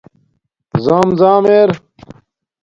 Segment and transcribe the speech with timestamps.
[0.83, 1.69] زام زام ار